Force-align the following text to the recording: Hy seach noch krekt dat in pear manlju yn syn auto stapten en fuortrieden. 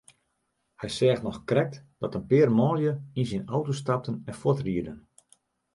Hy 0.81 0.89
seach 0.97 1.21
noch 1.25 1.39
krekt 1.49 1.75
dat 1.99 2.17
in 2.19 2.27
pear 2.29 2.51
manlju 2.59 2.93
yn 3.19 3.29
syn 3.29 3.49
auto 3.55 3.71
stapten 3.81 4.15
en 4.29 4.39
fuortrieden. 4.41 4.97